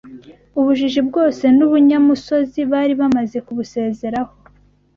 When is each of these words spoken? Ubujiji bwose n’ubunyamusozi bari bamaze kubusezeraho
Ubujiji 0.59 1.01
bwose 1.09 1.43
n’ubunyamusozi 1.57 2.59
bari 2.71 2.93
bamaze 3.01 3.37
kubusezeraho 3.45 4.33